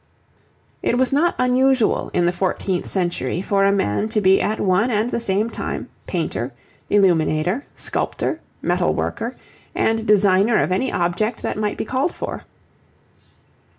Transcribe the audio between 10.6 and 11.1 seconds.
of any